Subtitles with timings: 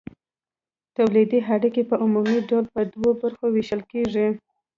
[0.95, 4.27] تولیدي اړیکې په عمومي ډول په دوو برخو ویشل کیږي.